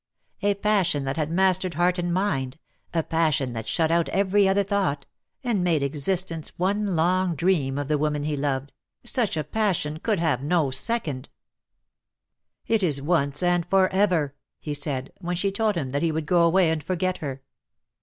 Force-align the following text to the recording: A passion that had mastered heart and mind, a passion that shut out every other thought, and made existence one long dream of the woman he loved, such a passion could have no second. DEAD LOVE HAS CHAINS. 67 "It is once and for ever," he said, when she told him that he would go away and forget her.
A 0.41 0.55
passion 0.55 1.03
that 1.03 1.15
had 1.17 1.29
mastered 1.29 1.75
heart 1.75 1.99
and 1.99 2.11
mind, 2.11 2.57
a 2.91 3.03
passion 3.03 3.53
that 3.53 3.67
shut 3.67 3.91
out 3.91 4.09
every 4.09 4.49
other 4.49 4.63
thought, 4.63 5.05
and 5.43 5.63
made 5.63 5.83
existence 5.83 6.57
one 6.57 6.95
long 6.95 7.35
dream 7.35 7.77
of 7.77 7.87
the 7.87 7.99
woman 7.99 8.23
he 8.23 8.35
loved, 8.35 8.71
such 9.05 9.37
a 9.37 9.43
passion 9.43 9.99
could 9.99 10.17
have 10.17 10.41
no 10.41 10.71
second. 10.71 11.29
DEAD 12.65 12.81
LOVE 12.81 12.81
HAS 12.81 12.81
CHAINS. 12.81 12.81
67 12.81 12.87
"It 12.87 12.89
is 12.89 13.07
once 13.07 13.43
and 13.43 13.65
for 13.67 13.89
ever," 13.89 14.33
he 14.59 14.73
said, 14.73 15.13
when 15.19 15.35
she 15.35 15.51
told 15.51 15.75
him 15.75 15.91
that 15.91 16.01
he 16.01 16.11
would 16.11 16.25
go 16.25 16.41
away 16.47 16.71
and 16.71 16.83
forget 16.83 17.19
her. 17.19 17.43